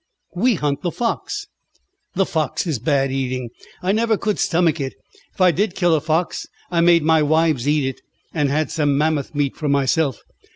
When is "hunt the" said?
0.55-0.89